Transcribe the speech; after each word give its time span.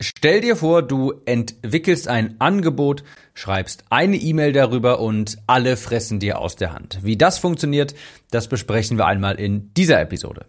Stell 0.00 0.40
dir 0.40 0.54
vor, 0.54 0.82
du 0.82 1.12
entwickelst 1.26 2.06
ein 2.06 2.36
Angebot, 2.40 3.02
schreibst 3.34 3.84
eine 3.90 4.16
E-Mail 4.16 4.52
darüber 4.52 5.00
und 5.00 5.38
alle 5.48 5.76
fressen 5.76 6.20
dir 6.20 6.38
aus 6.38 6.54
der 6.54 6.72
Hand. 6.72 7.00
Wie 7.02 7.16
das 7.16 7.38
funktioniert, 7.38 7.96
das 8.30 8.46
besprechen 8.46 8.96
wir 8.96 9.06
einmal 9.06 9.40
in 9.40 9.74
dieser 9.74 10.00
Episode. 10.00 10.46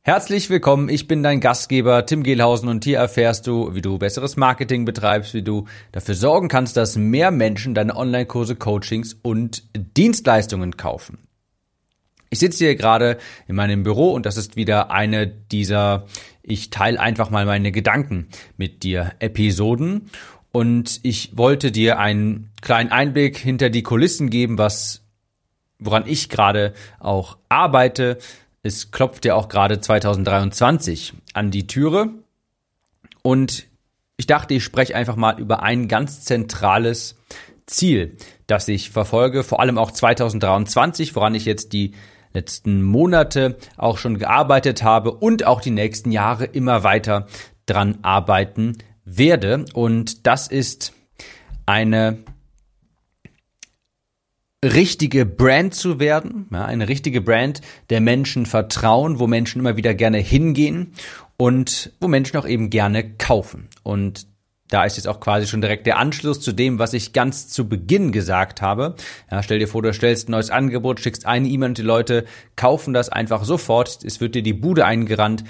Herzlich 0.00 0.48
willkommen, 0.48 0.88
ich 0.88 1.06
bin 1.06 1.22
dein 1.22 1.40
Gastgeber 1.40 2.06
Tim 2.06 2.22
Gehlhausen 2.22 2.70
und 2.70 2.82
hier 2.82 2.96
erfährst 2.96 3.46
du, 3.46 3.74
wie 3.74 3.82
du 3.82 3.98
besseres 3.98 4.38
Marketing 4.38 4.86
betreibst, 4.86 5.34
wie 5.34 5.42
du 5.42 5.66
dafür 5.92 6.14
sorgen 6.14 6.48
kannst, 6.48 6.78
dass 6.78 6.96
mehr 6.96 7.30
Menschen 7.30 7.74
deine 7.74 7.94
Online-Kurse, 7.94 8.56
Coachings 8.56 9.18
und 9.20 9.64
Dienstleistungen 9.76 10.78
kaufen. 10.78 11.18
Ich 12.32 12.38
sitze 12.38 12.64
hier 12.64 12.76
gerade 12.76 13.18
in 13.46 13.56
meinem 13.56 13.82
Büro 13.82 14.10
und 14.12 14.24
das 14.24 14.38
ist 14.38 14.56
wieder 14.56 14.90
eine 14.90 15.26
dieser 15.26 16.06
ich 16.42 16.70
teile 16.70 17.00
einfach 17.00 17.30
mal 17.30 17.46
meine 17.46 17.72
Gedanken 17.72 18.28
mit 18.56 18.82
dir 18.82 19.12
Episoden. 19.18 20.10
Und 20.50 21.00
ich 21.02 21.36
wollte 21.36 21.72
dir 21.72 21.98
einen 21.98 22.50
kleinen 22.60 22.92
Einblick 22.92 23.38
hinter 23.38 23.70
die 23.70 23.82
Kulissen 23.82 24.28
geben, 24.28 24.58
was 24.58 25.02
woran 25.78 26.06
ich 26.06 26.28
gerade 26.28 26.74
auch 27.00 27.38
arbeite. 27.48 28.18
Es 28.62 28.90
klopft 28.90 29.24
ja 29.24 29.34
auch 29.34 29.48
gerade 29.48 29.80
2023 29.80 31.14
an 31.32 31.50
die 31.50 31.66
Türe. 31.66 32.10
Und 33.22 33.66
ich 34.16 34.26
dachte, 34.26 34.54
ich 34.54 34.64
spreche 34.64 34.94
einfach 34.94 35.16
mal 35.16 35.40
über 35.40 35.62
ein 35.62 35.88
ganz 35.88 36.22
zentrales 36.22 37.16
Ziel, 37.66 38.16
das 38.46 38.68
ich 38.68 38.90
verfolge, 38.90 39.42
vor 39.42 39.60
allem 39.60 39.78
auch 39.78 39.90
2023, 39.90 41.14
woran 41.14 41.34
ich 41.34 41.44
jetzt 41.44 41.72
die 41.72 41.94
letzten 42.32 42.82
Monate 42.82 43.56
auch 43.76 43.98
schon 43.98 44.18
gearbeitet 44.18 44.82
habe 44.82 45.12
und 45.12 45.44
auch 45.44 45.60
die 45.60 45.70
nächsten 45.70 46.12
Jahre 46.12 46.44
immer 46.44 46.84
weiter 46.84 47.26
dran 47.66 47.98
arbeiten 48.02 48.78
werde. 49.04 49.64
Und 49.74 50.26
das 50.26 50.48
ist 50.48 50.92
eine 51.66 52.18
richtige 54.64 55.26
Brand 55.26 55.74
zu 55.74 55.98
werden, 55.98 56.46
ja, 56.52 56.64
eine 56.64 56.88
richtige 56.88 57.20
Brand, 57.20 57.60
der 57.90 58.00
Menschen 58.00 58.46
vertrauen, 58.46 59.18
wo 59.18 59.26
Menschen 59.26 59.60
immer 59.60 59.76
wieder 59.76 59.94
gerne 59.94 60.18
hingehen 60.18 60.92
und 61.36 61.92
wo 62.00 62.06
Menschen 62.06 62.36
auch 62.36 62.46
eben 62.46 62.70
gerne 62.70 63.16
kaufen. 63.16 63.68
Und 63.82 64.26
da 64.72 64.84
ist 64.84 64.96
jetzt 64.96 65.06
auch 65.06 65.20
quasi 65.20 65.46
schon 65.46 65.60
direkt 65.60 65.86
der 65.86 65.98
Anschluss 65.98 66.40
zu 66.40 66.52
dem, 66.52 66.78
was 66.78 66.94
ich 66.94 67.12
ganz 67.12 67.48
zu 67.48 67.68
Beginn 67.68 68.10
gesagt 68.10 68.62
habe. 68.62 68.94
Ja, 69.30 69.42
stell 69.42 69.58
dir 69.58 69.68
vor, 69.68 69.82
du 69.82 69.92
stellst 69.92 70.28
ein 70.28 70.32
neues 70.32 70.50
Angebot, 70.50 71.00
schickst 71.00 71.26
eine 71.26 71.48
E-Mail 71.48 71.70
und 71.70 71.78
die 71.78 71.82
Leute 71.82 72.24
kaufen 72.56 72.94
das 72.94 73.08
einfach 73.08 73.44
sofort. 73.44 74.02
Es 74.04 74.20
wird 74.20 74.34
dir 74.34 74.42
die 74.42 74.54
Bude 74.54 74.86
eingerannt. 74.86 75.44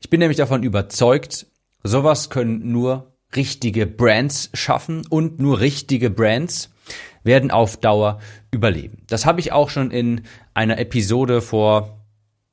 Ich 0.00 0.08
bin 0.08 0.20
nämlich 0.20 0.38
davon 0.38 0.62
überzeugt, 0.62 1.46
sowas 1.82 2.30
können 2.30 2.72
nur 2.72 3.12
richtige 3.36 3.86
Brands 3.86 4.50
schaffen 4.54 5.06
und 5.08 5.38
nur 5.38 5.60
richtige 5.60 6.10
Brands 6.10 6.70
werden 7.24 7.50
auf 7.50 7.76
Dauer 7.76 8.20
überleben. 8.50 8.98
Das 9.08 9.26
habe 9.26 9.40
ich 9.40 9.52
auch 9.52 9.70
schon 9.70 9.90
in 9.90 10.22
einer 10.54 10.78
Episode 10.78 11.40
vor 11.40 12.01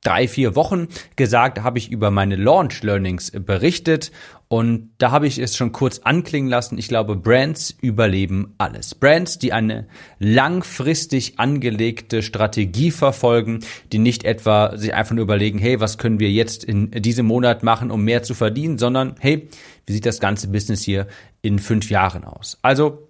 drei, 0.02 0.28
vier 0.28 0.56
Wochen 0.56 0.88
gesagt, 1.16 1.62
habe 1.62 1.78
ich 1.78 1.90
über 1.90 2.10
meine 2.10 2.36
Launch 2.36 2.82
Learnings 2.82 3.30
berichtet 3.32 4.10
und 4.48 4.90
da 4.98 5.12
habe 5.12 5.28
ich 5.28 5.38
es 5.38 5.56
schon 5.56 5.70
kurz 5.70 6.00
anklingen 6.00 6.50
lassen. 6.50 6.76
Ich 6.76 6.88
glaube, 6.88 7.14
Brands 7.14 7.76
überleben 7.80 8.54
alles. 8.58 8.96
Brands, 8.96 9.38
die 9.38 9.52
eine 9.52 9.86
langfristig 10.18 11.38
angelegte 11.38 12.22
Strategie 12.22 12.90
verfolgen, 12.90 13.60
die 13.92 13.98
nicht 13.98 14.24
etwa 14.24 14.76
sich 14.76 14.92
einfach 14.92 15.14
nur 15.14 15.22
überlegen, 15.22 15.60
hey, 15.60 15.78
was 15.78 15.98
können 15.98 16.18
wir 16.18 16.32
jetzt 16.32 16.64
in 16.64 16.90
diesem 16.90 17.26
Monat 17.26 17.62
machen, 17.62 17.92
um 17.92 18.02
mehr 18.02 18.24
zu 18.24 18.34
verdienen, 18.34 18.78
sondern 18.78 19.14
hey, 19.20 19.48
wie 19.86 19.92
sieht 19.92 20.06
das 20.06 20.18
ganze 20.18 20.48
Business 20.48 20.82
hier 20.82 21.06
in 21.42 21.60
fünf 21.60 21.90
Jahren 21.90 22.24
aus? 22.24 22.58
Also 22.62 23.09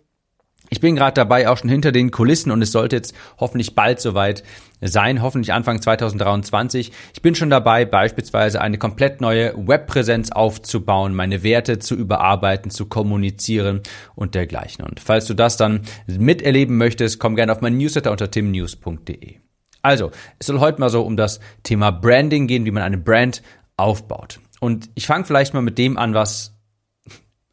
ich 0.70 0.80
bin 0.80 0.94
gerade 0.94 1.14
dabei, 1.14 1.48
auch 1.48 1.58
schon 1.58 1.68
hinter 1.68 1.90
den 1.90 2.12
Kulissen 2.12 2.52
und 2.52 2.62
es 2.62 2.70
sollte 2.70 2.94
jetzt 2.96 3.12
hoffentlich 3.38 3.74
bald 3.74 4.00
soweit 4.00 4.44
sein, 4.80 5.20
hoffentlich 5.20 5.52
Anfang 5.52 5.82
2023. 5.82 6.92
Ich 7.12 7.22
bin 7.22 7.34
schon 7.34 7.50
dabei, 7.50 7.84
beispielsweise 7.84 8.60
eine 8.60 8.78
komplett 8.78 9.20
neue 9.20 9.52
Webpräsenz 9.56 10.30
aufzubauen, 10.30 11.12
meine 11.12 11.42
Werte 11.42 11.80
zu 11.80 11.96
überarbeiten, 11.96 12.70
zu 12.70 12.86
kommunizieren 12.86 13.80
und 14.14 14.36
dergleichen. 14.36 14.84
Und 14.84 15.00
falls 15.00 15.26
du 15.26 15.34
das 15.34 15.56
dann 15.56 15.82
miterleben 16.06 16.76
möchtest, 16.78 17.18
komm 17.18 17.34
gerne 17.34 17.50
auf 17.50 17.60
meinen 17.60 17.76
Newsletter 17.76 18.12
unter 18.12 18.30
timnews.de. 18.30 19.38
Also, 19.82 20.12
es 20.38 20.46
soll 20.46 20.60
heute 20.60 20.80
mal 20.80 20.90
so 20.90 21.02
um 21.02 21.16
das 21.16 21.40
Thema 21.64 21.90
Branding 21.90 22.46
gehen, 22.46 22.64
wie 22.64 22.70
man 22.70 22.84
eine 22.84 22.98
Brand 22.98 23.42
aufbaut. 23.76 24.38
Und 24.60 24.88
ich 24.94 25.06
fange 25.06 25.24
vielleicht 25.24 25.52
mal 25.52 25.62
mit 25.62 25.78
dem 25.78 25.96
an, 25.96 26.14
was 26.14 26.54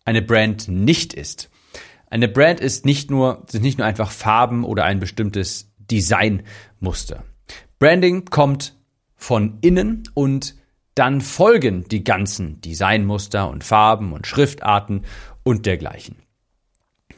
eine 0.06 0.22
Brand 0.22 0.68
nicht 0.68 1.14
ist. 1.14 1.50
Eine 2.10 2.28
Brand 2.28 2.60
ist 2.60 2.86
nicht 2.86 3.12
nur, 3.12 3.44
sind 3.50 3.64
nicht 3.64 3.78
nur 3.78 3.88
einfach 3.88 4.12
Farben 4.12 4.64
oder 4.64 4.86
ein 4.86 5.00
bestimmtes 5.00 5.72
Designmuster. 5.78 7.24
Branding 7.80 8.26
kommt 8.26 8.76
von 9.16 9.58
innen 9.62 10.04
und 10.14 10.56
dann 10.96 11.22
folgen 11.22 11.86
die 11.90 12.04
ganzen 12.04 12.62
Designmuster 12.62 13.50
und 13.50 13.64
Farben 13.64 14.14
und 14.14 14.26
Schriftarten 14.26 15.06
und 15.44 15.66
dergleichen. 15.66 16.16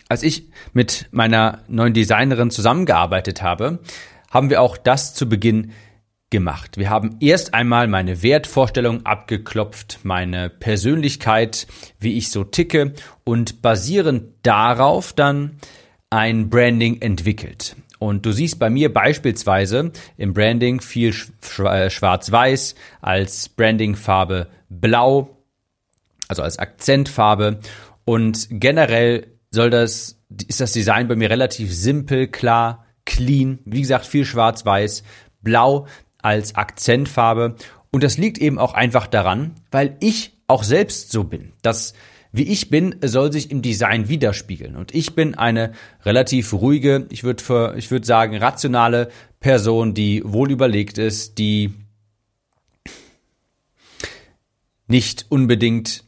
Als 0.09 0.23
ich 0.23 0.49
mit 0.73 1.07
meiner 1.11 1.63
neuen 1.67 1.93
Designerin 1.93 2.49
zusammengearbeitet 2.49 3.41
habe, 3.41 3.79
haben 4.31 4.49
wir 4.49 4.61
auch 4.61 4.75
das 4.75 5.13
zu 5.13 5.29
Beginn 5.29 5.71
gemacht. 6.29 6.77
Wir 6.77 6.89
haben 6.89 7.17
erst 7.19 7.53
einmal 7.53 7.87
meine 7.87 8.21
Wertvorstellung 8.21 9.05
abgeklopft, 9.05 9.99
meine 10.03 10.49
Persönlichkeit, 10.49 11.67
wie 11.99 12.17
ich 12.17 12.29
so 12.31 12.43
ticke 12.43 12.93
und 13.23 13.61
basierend 13.61 14.33
darauf 14.43 15.13
dann 15.13 15.57
ein 16.09 16.49
Branding 16.49 17.01
entwickelt. 17.01 17.75
Und 17.99 18.25
du 18.25 18.31
siehst 18.31 18.59
bei 18.59 18.69
mir 18.69 18.93
beispielsweise 18.93 19.91
im 20.17 20.33
Branding 20.33 20.79
viel 20.79 21.13
äh, 21.59 21.89
schwarz-weiß 21.89 22.75
als 23.01 23.49
Brandingfarbe 23.49 24.47
blau, 24.69 25.37
also 26.27 26.43
als 26.43 26.59
Akzentfarbe. 26.59 27.59
Und 28.05 28.47
generell 28.49 29.27
soll 29.51 29.69
das, 29.69 30.17
ist 30.47 30.61
das 30.61 30.71
Design 30.71 31.07
bei 31.07 31.15
mir 31.15 31.29
relativ 31.29 31.73
simpel, 31.73 32.27
klar, 32.27 32.85
clean. 33.05 33.59
Wie 33.65 33.81
gesagt, 33.81 34.05
viel 34.05 34.25
schwarz-weiß, 34.25 35.03
blau 35.41 35.87
als 36.21 36.55
Akzentfarbe. 36.55 37.55
Und 37.91 38.03
das 38.03 38.17
liegt 38.17 38.37
eben 38.37 38.59
auch 38.59 38.73
einfach 38.73 39.07
daran, 39.07 39.55
weil 39.71 39.97
ich 39.99 40.37
auch 40.47 40.63
selbst 40.63 41.11
so 41.11 41.23
bin. 41.23 41.53
Das 41.61 41.93
wie 42.31 42.43
ich 42.43 42.69
bin, 42.69 42.95
soll 43.03 43.31
sich 43.33 43.49
im 43.49 43.61
Design 43.61 44.07
widerspiegeln. 44.07 44.75
Und 44.75 44.93
ich 44.93 45.15
bin 45.15 45.33
eine 45.33 45.73
relativ 46.05 46.53
ruhige, 46.53 47.07
ich 47.09 47.23
würde 47.23 47.75
ich 47.77 47.89
sagen, 48.05 48.37
rationale 48.37 49.09
Person, 49.39 49.95
die 49.95 50.21
wohl 50.23 50.51
überlegt 50.51 50.97
ist, 50.99 51.39
die 51.39 51.73
nicht 54.87 55.25
unbedingt 55.29 56.03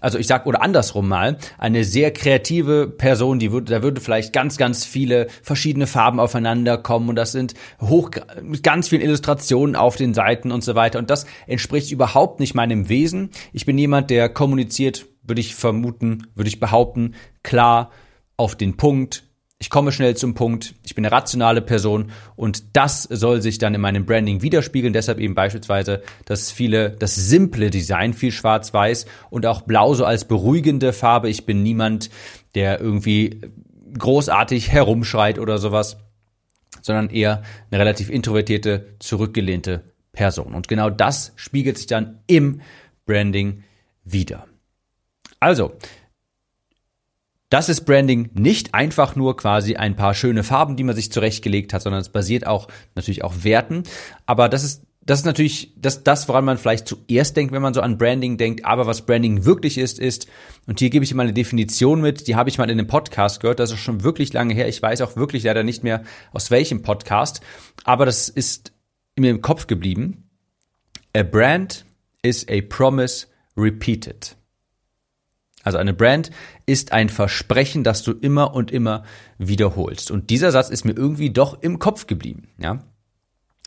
also 0.00 0.18
ich 0.18 0.26
sag 0.26 0.46
oder 0.46 0.62
andersrum 0.62 1.08
mal, 1.08 1.38
eine 1.58 1.84
sehr 1.84 2.12
kreative 2.12 2.88
Person, 2.88 3.38
die 3.38 3.52
würde, 3.52 3.72
da 3.72 3.82
würde 3.82 4.00
vielleicht 4.00 4.32
ganz, 4.32 4.56
ganz 4.56 4.84
viele 4.84 5.28
verschiedene 5.42 5.86
Farben 5.86 6.20
aufeinander 6.20 6.78
kommen 6.78 7.08
und 7.08 7.16
das 7.16 7.32
sind 7.32 7.54
hoch, 7.80 8.10
mit 8.42 8.62
ganz 8.62 8.88
vielen 8.88 9.02
Illustrationen 9.02 9.76
auf 9.76 9.96
den 9.96 10.14
Seiten 10.14 10.52
und 10.52 10.64
so 10.64 10.74
weiter 10.74 10.98
und 10.98 11.10
das 11.10 11.26
entspricht 11.46 11.90
überhaupt 11.92 12.40
nicht 12.40 12.54
meinem 12.54 12.88
Wesen. 12.88 13.30
Ich 13.52 13.66
bin 13.66 13.78
jemand, 13.78 14.10
der 14.10 14.28
kommuniziert, 14.28 15.06
würde 15.22 15.40
ich 15.40 15.54
vermuten, 15.54 16.26
würde 16.34 16.48
ich 16.48 16.60
behaupten, 16.60 17.14
klar 17.42 17.90
auf 18.36 18.56
den 18.56 18.76
Punkt, 18.76 19.27
ich 19.60 19.70
komme 19.70 19.90
schnell 19.90 20.16
zum 20.16 20.34
Punkt, 20.34 20.74
ich 20.84 20.94
bin 20.94 21.04
eine 21.04 21.12
rationale 21.12 21.60
Person 21.60 22.12
und 22.36 22.76
das 22.76 23.02
soll 23.02 23.42
sich 23.42 23.58
dann 23.58 23.74
in 23.74 23.80
meinem 23.80 24.06
Branding 24.06 24.40
widerspiegeln. 24.40 24.92
Deshalb 24.92 25.18
eben 25.18 25.34
beispielsweise 25.34 26.02
das 26.26 26.52
viele, 26.52 26.90
das 26.90 27.16
simple 27.16 27.70
Design, 27.70 28.14
viel 28.14 28.30
schwarz-weiß 28.30 29.06
und 29.30 29.46
auch 29.46 29.62
blau 29.62 29.94
so 29.94 30.04
als 30.04 30.26
beruhigende 30.26 30.92
Farbe. 30.92 31.28
Ich 31.28 31.44
bin 31.44 31.64
niemand, 31.64 32.10
der 32.54 32.80
irgendwie 32.80 33.40
großartig 33.98 34.70
herumschreit 34.70 35.40
oder 35.40 35.58
sowas, 35.58 35.96
sondern 36.80 37.10
eher 37.10 37.42
eine 37.70 37.80
relativ 37.80 38.10
introvertierte, 38.10 38.94
zurückgelehnte 39.00 39.82
Person. 40.12 40.54
Und 40.54 40.68
genau 40.68 40.88
das 40.88 41.32
spiegelt 41.34 41.78
sich 41.78 41.88
dann 41.88 42.20
im 42.28 42.60
Branding 43.06 43.64
wieder. 44.04 44.46
Also, 45.40 45.72
das 47.50 47.68
ist 47.68 47.82
Branding 47.82 48.30
nicht 48.34 48.74
einfach 48.74 49.16
nur 49.16 49.36
quasi 49.36 49.76
ein 49.76 49.96
paar 49.96 50.14
schöne 50.14 50.44
Farben, 50.44 50.76
die 50.76 50.84
man 50.84 50.94
sich 50.94 51.10
zurechtgelegt 51.10 51.72
hat, 51.72 51.82
sondern 51.82 52.00
es 52.00 52.10
basiert 52.10 52.46
auch 52.46 52.68
natürlich 52.94 53.24
auch 53.24 53.42
Werten. 53.42 53.84
Aber 54.26 54.48
das 54.48 54.64
ist 54.64 54.82
das 55.08 55.20
ist 55.20 55.24
natürlich 55.24 55.72
das, 55.74 56.04
das, 56.04 56.28
woran 56.28 56.44
man 56.44 56.58
vielleicht 56.58 56.86
zuerst 56.86 57.34
denkt, 57.34 57.54
wenn 57.54 57.62
man 57.62 57.72
so 57.72 57.80
an 57.80 57.96
Branding 57.96 58.36
denkt. 58.36 58.66
Aber 58.66 58.86
was 58.86 59.06
Branding 59.06 59.46
wirklich 59.46 59.78
ist, 59.78 59.98
ist, 59.98 60.28
und 60.66 60.80
hier 60.80 60.90
gebe 60.90 61.02
ich 61.02 61.14
mal 61.14 61.22
eine 61.22 61.32
Definition 61.32 62.02
mit, 62.02 62.28
die 62.28 62.36
habe 62.36 62.50
ich 62.50 62.58
mal 62.58 62.68
in 62.68 62.78
einem 62.78 62.88
Podcast 62.88 63.40
gehört, 63.40 63.58
das 63.58 63.70
ist 63.70 63.78
schon 63.78 64.04
wirklich 64.04 64.34
lange 64.34 64.52
her. 64.52 64.68
Ich 64.68 64.82
weiß 64.82 65.00
auch 65.00 65.16
wirklich 65.16 65.44
leider 65.44 65.62
nicht 65.62 65.82
mehr, 65.82 66.02
aus 66.34 66.50
welchem 66.50 66.82
Podcast, 66.82 67.40
aber 67.84 68.04
das 68.04 68.28
ist 68.28 68.74
mir 69.16 69.30
im 69.30 69.40
Kopf 69.40 69.66
geblieben. 69.66 70.28
A 71.16 71.22
brand 71.22 71.86
is 72.20 72.46
a 72.46 72.60
promise 72.60 73.28
repeated. 73.56 74.37
Also 75.68 75.76
eine 75.76 75.92
Brand 75.92 76.30
ist 76.64 76.92
ein 76.92 77.10
Versprechen, 77.10 77.84
das 77.84 78.02
du 78.02 78.12
immer 78.12 78.54
und 78.54 78.70
immer 78.70 79.04
wiederholst. 79.36 80.10
Und 80.10 80.30
dieser 80.30 80.50
Satz 80.50 80.70
ist 80.70 80.86
mir 80.86 80.96
irgendwie 80.96 81.28
doch 81.28 81.62
im 81.62 81.78
Kopf 81.78 82.06
geblieben, 82.06 82.48
ja. 82.58 82.82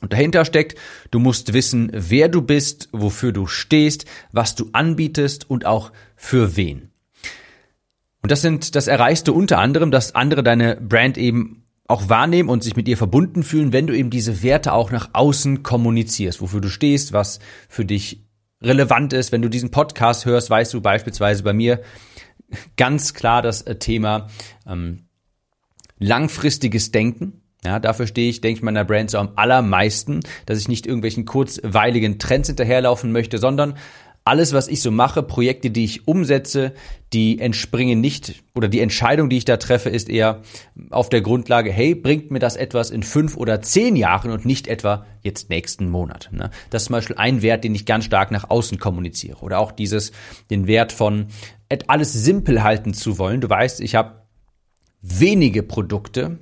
Und 0.01 0.13
dahinter 0.13 0.45
steckt, 0.45 0.80
du 1.12 1.19
musst 1.19 1.53
wissen, 1.53 1.92
wer 1.94 2.27
du 2.27 2.42
bist, 2.42 2.89
wofür 2.92 3.31
du 3.31 3.45
stehst, 3.45 4.06
was 4.31 4.56
du 4.56 4.69
anbietest 4.74 5.48
und 5.48 5.68
auch 5.68 5.92
für 6.15 6.56
wen. 6.56 6.89
Und 8.24 8.31
das 8.31 8.42
sind, 8.42 8.74
das 8.75 8.88
erreichst 8.88 9.27
du 9.27 9.36
unter 9.36 9.59
anderem, 9.59 9.92
dass 9.92 10.15
andere 10.15 10.42
deine 10.42 10.77
Brand 10.77 11.19
eben 11.19 11.65
auch 11.88 12.09
wahrnehmen 12.09 12.50
und 12.50 12.63
sich 12.63 12.75
mit 12.75 12.88
ihr 12.88 12.98
verbunden 12.98 13.44
fühlen, 13.44 13.74
wenn 13.74 13.86
du 13.86 13.95
eben 13.95 14.09
diese 14.09 14.42
Werte 14.42 14.74
auch 14.74 14.89
nach 14.89 15.12
außen 15.13 15.62
kommunizierst, 15.62 16.42
wofür 16.42 16.62
du 16.62 16.69
stehst, 16.69 17.13
was 17.13 17.38
für 17.69 17.86
dich 17.86 18.24
relevant 18.62 19.13
ist. 19.13 19.31
Wenn 19.31 19.42
du 19.42 19.50
diesen 19.50 19.72
Podcast 19.72 20.25
hörst, 20.25 20.50
weißt 20.50 20.74
du 20.74 20.81
beispielsweise 20.81 21.44
bei 21.44 21.54
mir 21.54 21.81
ganz 22.78 23.13
klar 23.13 23.42
das 23.42 23.62
äh, 23.63 23.75
Thema 23.75 24.28
ähm, 24.68 25.08
langfristiges 26.00 26.92
Denken. 26.92 27.42
Ja, 27.63 27.80
dafür 27.80 28.08
stehe 28.08 28.30
ich, 28.30 28.42
denke 28.42 28.58
ich, 28.58 28.63
meiner 28.63 28.86
Brand 28.86 29.12
so 29.12 29.19
am 29.19 29.34
allermeisten, 29.36 30.22
dass 30.48 30.58
ich 30.58 30.68
nicht 30.68 30.88
irgendwelchen 30.88 31.25
kurzweiligen 31.25 32.18
Trends 32.18 32.48
hinterherlaufen 32.48 33.12
möchte, 33.12 33.38
sondern 33.38 33.75
alles, 34.24 34.54
was 34.54 34.68
ich 34.68 34.82
so 34.82 34.92
mache, 34.92 35.24
Projekte, 35.24 35.72
die 35.72 35.84
ich 35.84 36.08
umsetze, 36.08 36.74
die 37.12 37.40
entspringen 37.40 38.00
nicht 38.00 38.44
oder 38.54 38.68
die 38.68 38.80
Entscheidung, 38.80 39.30
die 39.30 39.38
ich 39.38 39.46
da 39.46 39.58
treffe, 39.58 39.90
ist 39.90 40.10
eher 40.10 40.42
auf 40.92 41.10
der 41.10 41.22
Grundlage, 41.22 41.72
hey, 41.72 41.96
bringt 41.96 42.30
mir 42.30 42.40
das 42.40 42.56
etwas 42.56 42.92
in 42.92 43.02
fünf 43.02 43.36
oder 43.36 43.62
zehn 43.62 43.96
Jahren 43.96 44.32
und 44.32 44.46
nicht 44.46 44.68
etwa 44.68 45.06
jetzt 45.24 45.50
nächsten 45.50 45.90
Monat. 45.90 46.30
Ne? 46.32 46.52
Das 46.70 46.84
ist 46.84 46.88
zum 46.88 46.94
Beispiel 46.94 47.16
ein 47.18 47.42
Wert, 47.42 47.64
den 47.64 47.74
ich 47.74 47.86
ganz 47.86 48.06
stark 48.06 48.32
nach 48.32 48.50
außen 48.50 48.78
kommuniziere. 48.78 49.40
Oder 49.42 49.60
auch 49.60 49.72
dieses, 49.72 50.12
den 50.50 50.68
Wert 50.68 50.92
von 50.92 51.28
alles 51.88 52.14
simpel 52.14 52.64
halten 52.64 52.94
zu 52.94 53.18
wollen. 53.18 53.42
Du 53.42 53.50
weißt, 53.50 53.82
ich 53.82 53.96
habe 53.96 54.22
wenige 55.02 55.64
Produkte 55.64 56.40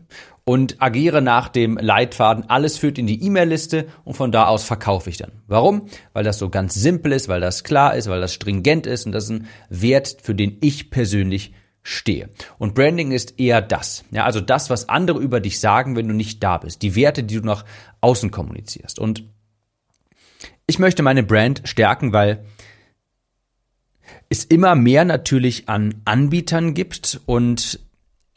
und 0.49 0.81
agiere 0.81 1.21
nach 1.21 1.47
dem 1.47 1.77
Leitfaden. 1.77 2.49
Alles 2.49 2.79
führt 2.79 2.97
in 2.97 3.05
die 3.05 3.21
E-Mail-Liste 3.23 3.85
und 4.03 4.15
von 4.15 4.31
da 4.31 4.47
aus 4.47 4.63
verkaufe 4.63 5.07
ich 5.07 5.17
dann. 5.17 5.43
Warum? 5.45 5.85
Weil 6.11 6.23
das 6.23 6.39
so 6.39 6.49
ganz 6.49 6.73
simpel 6.73 7.11
ist, 7.11 7.27
weil 7.27 7.39
das 7.39 7.63
klar 7.63 7.95
ist, 7.95 8.09
weil 8.09 8.19
das 8.19 8.33
stringent 8.33 8.87
ist 8.87 9.05
und 9.05 9.11
das 9.11 9.25
ist 9.25 9.29
ein 9.29 9.47
Wert, 9.69 10.17
für 10.23 10.33
den 10.33 10.57
ich 10.61 10.89
persönlich 10.89 11.53
stehe. 11.83 12.29
Und 12.57 12.73
Branding 12.73 13.11
ist 13.11 13.39
eher 13.39 13.61
das. 13.61 14.05
Ja, 14.09 14.25
also 14.25 14.41
das, 14.41 14.71
was 14.71 14.89
andere 14.89 15.19
über 15.19 15.39
dich 15.39 15.59
sagen, 15.59 15.95
wenn 15.95 16.07
du 16.07 16.15
nicht 16.15 16.41
da 16.41 16.57
bist. 16.57 16.81
Die 16.81 16.95
Werte, 16.95 17.21
die 17.23 17.35
du 17.35 17.45
nach 17.45 17.63
außen 18.01 18.31
kommunizierst. 18.31 18.97
Und 18.97 19.25
ich 20.65 20.79
möchte 20.79 21.03
meine 21.03 21.21
Brand 21.21 21.61
stärken, 21.65 22.11
weil 22.11 22.43
es 24.29 24.45
immer 24.45 24.73
mehr 24.73 25.05
natürlich 25.05 25.69
an 25.69 26.01
Anbietern 26.05 26.73
gibt 26.73 27.21
und 27.27 27.81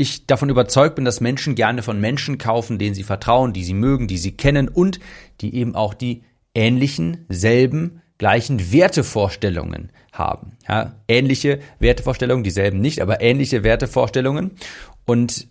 ich 0.03 0.27
davon 0.27 0.51
überzeugt 0.51 0.97
bin, 0.97 1.05
dass 1.05 1.21
Menschen 1.21 1.55
gerne 1.55 1.83
von 1.83 2.01
Menschen 2.01 2.39
kaufen, 2.39 2.79
denen 2.79 2.95
sie 2.95 3.03
vertrauen, 3.03 3.53
die 3.53 3.65
sie 3.65 3.75
mögen, 3.75 4.09
die 4.09 4.19
sie 4.19 4.33
kennen 4.37 4.69
und 4.69 5.01
die 5.41 5.55
eben 5.55 5.75
auch 5.75 5.95
die 5.95 6.25
ähnlichen, 6.55 7.25
selben, 7.29 8.03
gleichen 8.19 8.73
Wertevorstellungen 8.73 9.91
haben. 10.13 10.59
Ja, 10.69 10.95
ähnliche 11.09 11.61
Wertevorstellungen, 11.79 12.45
dieselben 12.45 12.81
nicht, 12.81 13.01
aber 13.01 13.21
ähnliche 13.21 13.65
Wertevorstellungen. 13.65 14.53
Und 15.07 15.49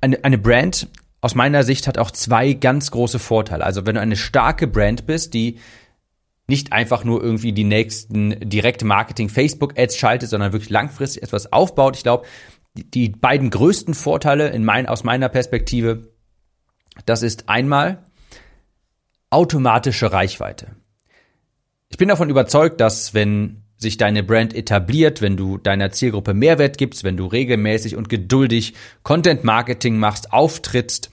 eine, 0.00 0.24
eine 0.24 0.38
Brand 0.38 0.88
aus 1.20 1.34
meiner 1.34 1.64
Sicht 1.64 1.86
hat 1.86 1.98
auch 1.98 2.10
zwei 2.10 2.52
ganz 2.52 2.90
große 2.90 3.18
Vorteile. 3.18 3.64
Also 3.64 3.86
wenn 3.86 3.94
du 3.94 4.00
eine 4.00 4.16
starke 4.16 4.66
Brand 4.66 5.06
bist, 5.06 5.34
die 5.34 5.58
nicht 6.48 6.72
einfach 6.72 7.04
nur 7.04 7.22
irgendwie 7.22 7.52
die 7.52 7.64
nächsten 7.64 8.48
direkte 8.48 8.86
Marketing 8.86 9.28
Facebook 9.28 9.78
Ads 9.78 9.96
schaltet, 9.96 10.30
sondern 10.30 10.52
wirklich 10.52 10.70
langfristig 10.70 11.22
etwas 11.22 11.52
aufbaut. 11.52 11.96
Ich 11.96 12.02
glaube, 12.02 12.26
die 12.74 13.10
beiden 13.10 13.50
größten 13.50 13.94
Vorteile 13.94 14.48
in 14.48 14.64
mein, 14.64 14.86
aus 14.86 15.04
meiner 15.04 15.28
Perspektive, 15.28 16.08
das 17.04 17.22
ist 17.22 17.48
einmal 17.48 18.04
automatische 19.30 20.10
Reichweite. 20.10 20.68
Ich 21.90 21.98
bin 21.98 22.08
davon 22.08 22.30
überzeugt, 22.30 22.80
dass 22.80 23.12
wenn 23.14 23.62
sich 23.76 23.96
deine 23.96 24.22
Brand 24.22 24.54
etabliert, 24.54 25.22
wenn 25.22 25.36
du 25.36 25.58
deiner 25.58 25.90
Zielgruppe 25.90 26.34
Mehrwert 26.34 26.78
gibst, 26.78 27.04
wenn 27.04 27.16
du 27.16 27.26
regelmäßig 27.26 27.94
und 27.94 28.08
geduldig 28.08 28.74
Content 29.02 29.44
Marketing 29.44 29.98
machst, 29.98 30.32
auftrittst, 30.32 31.10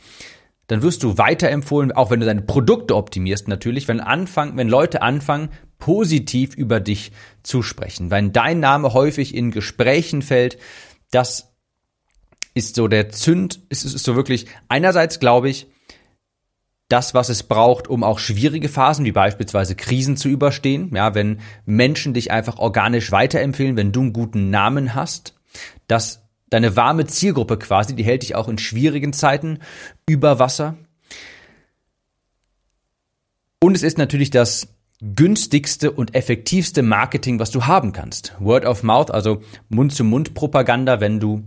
dann 0.67 0.81
wirst 0.81 1.03
du 1.03 1.17
weiterempfohlen, 1.17 1.91
auch 1.91 2.09
wenn 2.09 2.19
du 2.19 2.25
deine 2.25 2.41
Produkte 2.41 2.95
optimierst 2.95 3.47
natürlich, 3.47 3.87
wenn 3.87 3.99
anfangen, 3.99 4.57
wenn 4.57 4.69
Leute 4.69 5.01
anfangen, 5.01 5.49
positiv 5.77 6.55
über 6.55 6.79
dich 6.79 7.11
zu 7.43 7.61
sprechen. 7.61 8.09
Wenn 8.11 8.31
dein 8.31 8.59
Name 8.59 8.93
häufig 8.93 9.35
in 9.35 9.51
Gesprächen 9.51 10.21
fällt, 10.21 10.57
das 11.11 11.53
ist 12.53 12.75
so 12.75 12.87
der 12.87 13.09
Zünd, 13.09 13.59
ist, 13.69 13.85
ist 13.85 14.03
so 14.03 14.15
wirklich, 14.15 14.47
einerseits 14.67 15.19
glaube 15.19 15.49
ich, 15.49 15.67
das, 16.87 17.13
was 17.13 17.29
es 17.29 17.43
braucht, 17.43 17.87
um 17.87 18.03
auch 18.03 18.19
schwierige 18.19 18.69
Phasen 18.69 19.05
wie 19.05 19.11
beispielsweise 19.11 19.75
Krisen 19.75 20.17
zu 20.17 20.29
überstehen. 20.29 20.91
Ja, 20.95 21.15
wenn 21.15 21.39
Menschen 21.65 22.13
dich 22.13 22.31
einfach 22.31 22.57
organisch 22.57 23.11
weiterempfehlen, 23.11 23.75
wenn 23.75 23.91
du 23.91 24.01
einen 24.01 24.13
guten 24.13 24.51
Namen 24.51 24.93
hast, 24.93 25.33
das 25.87 26.24
Deine 26.55 26.77
warme 26.77 27.05
Zielgruppe 27.05 27.59
quasi, 27.59 27.97
die 27.97 28.05
hält 28.05 28.21
dich 28.21 28.33
auch 28.33 28.47
in 28.47 28.57
schwierigen 28.57 29.11
Zeiten 29.11 29.59
über 30.07 30.39
Wasser. 30.39 30.77
Und 33.61 33.75
es 33.75 33.83
ist 33.83 33.97
natürlich 33.97 34.29
das 34.29 34.69
günstigste 35.01 35.91
und 35.91 36.15
effektivste 36.15 36.81
Marketing, 36.81 37.39
was 37.39 37.51
du 37.51 37.65
haben 37.65 37.91
kannst. 37.91 38.37
Word 38.39 38.63
of 38.63 38.83
Mouth, 38.83 39.11
also 39.11 39.41
Mund-zu-Mund-Propaganda, 39.67 41.01
wenn 41.01 41.19
du 41.19 41.43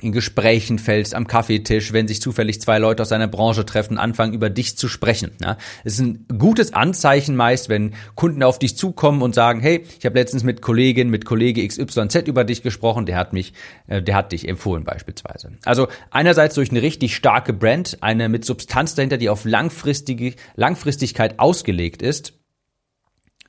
in 0.00 0.12
Gesprächen 0.12 0.78
fällst, 0.78 1.12
am 1.12 1.26
Kaffeetisch, 1.26 1.92
wenn 1.92 2.06
sich 2.06 2.22
zufällig 2.22 2.60
zwei 2.60 2.78
Leute 2.78 3.02
aus 3.02 3.08
deiner 3.08 3.26
Branche 3.26 3.66
treffen, 3.66 3.98
anfangen 3.98 4.32
über 4.32 4.48
dich 4.48 4.78
zu 4.78 4.86
sprechen. 4.86 5.32
Ja? 5.42 5.56
Es 5.82 5.94
ist 5.94 6.00
ein 6.00 6.24
gutes 6.38 6.72
Anzeichen 6.72 7.34
meist, 7.34 7.68
wenn 7.68 7.94
Kunden 8.14 8.44
auf 8.44 8.60
dich 8.60 8.76
zukommen 8.76 9.22
und 9.22 9.34
sagen, 9.34 9.60
hey, 9.60 9.84
ich 9.98 10.06
habe 10.06 10.16
letztens 10.16 10.44
mit 10.44 10.62
Kollegin, 10.62 11.10
mit 11.10 11.24
Kollege 11.24 11.66
XYZ 11.66 12.28
über 12.28 12.44
dich 12.44 12.62
gesprochen, 12.62 13.06
der 13.06 13.16
hat 13.16 13.32
mich, 13.32 13.54
äh, 13.88 14.00
der 14.00 14.14
hat 14.14 14.30
dich 14.30 14.46
empfohlen 14.46 14.84
beispielsweise. 14.84 15.52
Also 15.64 15.88
einerseits 16.10 16.54
durch 16.54 16.70
eine 16.70 16.82
richtig 16.82 17.16
starke 17.16 17.52
Brand, 17.52 17.98
eine 18.00 18.28
mit 18.28 18.44
Substanz 18.44 18.94
dahinter, 18.94 19.16
die 19.16 19.28
auf 19.28 19.44
langfristige 19.44 20.34
Langfristigkeit 20.54 21.40
ausgelegt 21.40 22.02
ist, 22.02 22.34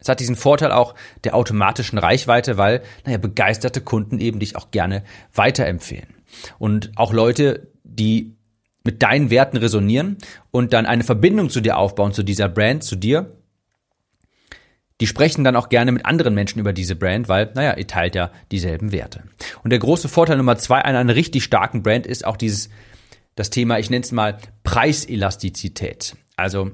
es 0.02 0.08
hat 0.08 0.22
diesen 0.22 0.38
Vorteil 0.38 0.72
auch 0.72 0.96
der 1.26 1.36
automatischen 1.36 2.00
Reichweite, 2.00 2.58
weil, 2.58 2.82
naja, 3.06 3.18
begeisterte 3.18 3.82
Kunden 3.82 4.20
eben 4.20 4.40
dich 4.40 4.56
auch 4.56 4.72
gerne 4.72 5.04
weiterempfehlen. 5.34 6.19
Und 6.58 6.92
auch 6.96 7.14
Leute, 7.14 7.68
die 7.84 8.36
mit 8.84 9.04
deinen 9.04 9.30
Werten 9.30 9.58
resonieren 9.58 10.18
und 10.52 10.74
dann 10.74 10.86
eine 10.86 11.04
Verbindung 11.04 11.50
zu 11.50 11.62
dir 11.62 11.78
aufbauen, 11.78 12.14
zu 12.14 12.24
dieser 12.24 12.50
Brand, 12.50 12.84
zu 12.84 12.96
dir, 12.96 13.36
die 15.02 15.08
sprechen 15.08 15.44
dann 15.44 15.56
auch 15.56 15.70
gerne 15.70 15.92
mit 15.92 16.06
anderen 16.06 16.34
Menschen 16.34 16.60
über 16.60 16.74
diese 16.74 16.96
Brand, 16.96 17.30
weil, 17.30 17.52
naja, 17.56 17.78
ihr 17.78 17.88
teilt 17.88 18.16
ja 18.16 18.32
dieselben 18.52 18.92
Werte. 18.92 19.24
Und 19.64 19.70
der 19.70 19.80
große 19.80 20.10
Vorteil 20.10 20.38
Nummer 20.38 20.58
zwei 20.58 20.82
an 20.82 20.96
einer 20.96 21.16
richtig 21.16 21.44
starken 21.44 21.84
Brand 21.84 22.06
ist 22.06 22.26
auch 22.26 22.36
dieses, 22.36 22.70
das 23.36 23.50
Thema, 23.50 23.80
ich 23.80 23.90
nenne 23.90 24.04
es 24.04 24.12
mal 24.12 24.38
Preiselastizität. 24.64 26.16
Also, 26.36 26.72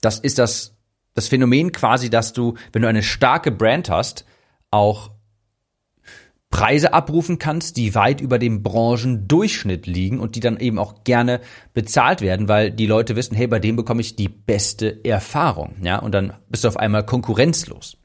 das 0.00 0.18
ist 0.18 0.38
das, 0.38 0.74
das 1.14 1.28
Phänomen 1.28 1.70
quasi, 1.70 2.10
dass 2.10 2.32
du, 2.32 2.54
wenn 2.72 2.82
du 2.82 2.88
eine 2.88 3.04
starke 3.04 3.52
Brand 3.52 3.88
hast, 3.88 4.24
auch 4.70 5.10
Preise 6.56 6.94
abrufen 6.94 7.38
kannst, 7.38 7.76
die 7.76 7.94
weit 7.94 8.22
über 8.22 8.38
dem 8.38 8.62
Branchendurchschnitt 8.62 9.86
liegen 9.86 10.20
und 10.20 10.36
die 10.36 10.40
dann 10.40 10.58
eben 10.58 10.78
auch 10.78 11.04
gerne 11.04 11.42
bezahlt 11.74 12.22
werden, 12.22 12.48
weil 12.48 12.70
die 12.70 12.86
Leute 12.86 13.14
wissen, 13.14 13.34
hey, 13.36 13.46
bei 13.46 13.58
dem 13.58 13.76
bekomme 13.76 14.00
ich 14.00 14.16
die 14.16 14.30
beste 14.30 15.04
Erfahrung, 15.04 15.76
ja, 15.82 15.98
und 15.98 16.12
dann 16.12 16.32
bist 16.48 16.64
du 16.64 16.68
auf 16.68 16.78
einmal 16.78 17.04
konkurrenzlos. 17.04 17.98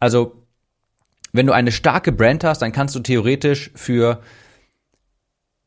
Also, 0.00 0.44
wenn 1.32 1.46
du 1.46 1.54
eine 1.54 1.72
starke 1.72 2.12
Brand 2.12 2.44
hast, 2.44 2.60
dann 2.60 2.72
kannst 2.72 2.94
du 2.94 3.00
theoretisch 3.00 3.70
für 3.74 4.20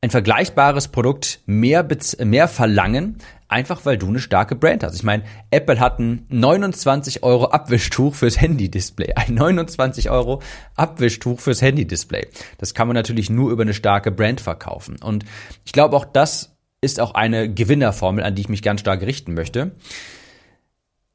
ein 0.02 0.12
vergleichbares 0.12 0.90
Produkt 0.90 1.40
mehr, 1.48 1.88
mehr 2.24 2.48
verlangen, 2.48 3.18
einfach 3.48 3.86
weil 3.86 3.98
du 3.98 4.08
eine 4.08 4.20
starke 4.20 4.56
Brand 4.56 4.84
hast. 4.84 4.96
Ich 4.96 5.04
meine, 5.04 5.24
Apple 5.50 5.80
hat 5.80 6.00
ein 6.00 6.26
29 6.30 7.24
Euro 7.24 7.46
Abwischtuch 7.46 8.14
fürs 8.14 8.40
Handy-Display. 8.40 9.14
Ein 9.16 9.34
29 9.34 10.12
Euro 10.12 10.42
Abwischtuch 10.76 11.40
fürs 11.40 11.62
Handy-Display. 11.62 12.28
Das 12.60 12.76
kann 12.76 12.88
man 12.88 12.96
natürlich 12.96 13.30
nur 13.30 13.52
über 13.52 13.64
eine 13.64 13.74
starke 13.74 14.12
Brand 14.12 14.40
verkaufen. 14.40 14.98
Und 15.02 15.26
ich 15.66 15.72
glaube, 15.72 15.96
auch 15.96 16.06
das 16.06 16.56
ist 16.80 17.00
auch 17.00 17.16
eine 17.16 17.52
Gewinnerformel, 17.52 18.24
an 18.24 18.36
die 18.36 18.42
ich 18.42 18.50
mich 18.50 18.62
ganz 18.62 18.82
stark 18.82 19.02
richten 19.02 19.34
möchte. 19.34 19.72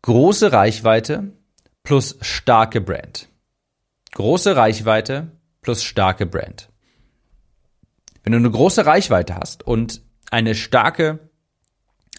Große 0.03 0.53
Reichweite 0.53 1.33
plus 1.85 2.19
starke 2.21 2.81
Brand. 2.81 3.29
Große 4.13 4.57
Reichweite 4.57 5.31
plus 5.63 5.85
starke 5.85 6.27
Brand. 6.27 6.72
Wenn 8.23 8.33
du 8.33 8.39
eine 8.39 8.51
große 8.51 8.87
Reichweite 8.87 9.35
hast 9.35 9.67
und 9.67 10.03
eine 10.31 10.55
starke 10.55 11.31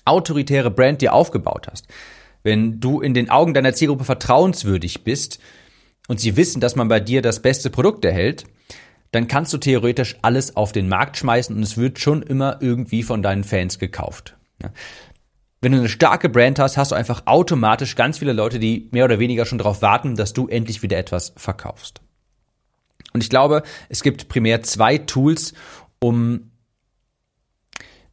autoritäre 0.06 0.72
Brand 0.72 1.02
dir 1.02 1.14
aufgebaut 1.14 1.68
hast, 1.72 1.88
wenn 2.44 2.80
du 2.80 3.02
in 3.02 3.14
den 3.14 3.30
Augen 3.30 3.54
deiner 3.54 3.74
Zielgruppe 3.74 4.04
vertrauenswürdig 4.04 5.04
bist 5.04 5.40
und 6.08 6.20
sie 6.20 6.36
wissen, 6.36 6.60
dass 6.60 6.76
man 6.76 6.90
bei 6.90 7.00
dir 7.00 7.22
das 7.22 7.42
beste 7.42 7.70
Produkt 7.70 8.04
erhält, 8.04 8.46
dann 9.12 9.28
kannst 9.28 9.54
du 9.54 9.58
theoretisch 9.58 10.18
alles 10.22 10.56
auf 10.56 10.72
den 10.72 10.90
Markt 10.90 11.18
schmeißen 11.18 11.56
und 11.56 11.64
es 11.64 11.78
wird 11.78 12.00
schon 12.00 12.22
immer 12.24 12.58
irgendwie 12.62 13.04
von 13.04 13.22
deinen 13.22 13.44
Fans 13.44 13.80
gekauft. 13.80 14.36
Wenn 15.62 15.72
du 15.72 15.78
eine 15.78 15.90
starke 15.90 16.28
Brand 16.28 16.60
hast, 16.60 16.78
hast 16.78 16.92
du 16.92 16.96
einfach 16.96 17.24
automatisch 17.26 17.96
ganz 17.96 18.18
viele 18.18 18.34
Leute, 18.34 18.60
die 18.60 18.90
mehr 18.92 19.06
oder 19.06 19.20
weniger 19.20 19.46
schon 19.46 19.60
darauf 19.60 19.82
warten, 19.82 20.16
dass 20.16 20.34
du 20.34 20.48
endlich 20.48 20.84
wieder 20.84 20.98
etwas 20.98 21.34
verkaufst. 21.38 22.02
Und 23.14 23.24
ich 23.24 23.30
glaube, 23.30 23.64
es 23.88 24.02
gibt 24.02 24.28
primär 24.28 24.64
zwei 24.64 24.98
Tools, 24.98 25.54
um 26.04 26.52